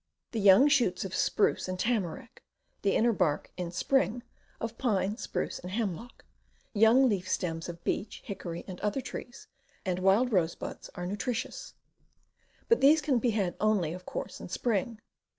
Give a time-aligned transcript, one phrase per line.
[0.31, 2.41] The young shoots of spruce and tamarack,
[2.81, 4.23] the inner bark (in spring)
[4.59, 6.25] of pine, spruce, and hemlock,
[6.73, 9.47] young leaf stems of beech, hickory and other trees,
[9.85, 11.75] and wild rose buds, are nutritious;
[12.67, 14.99] but these can be had only, of course in spring.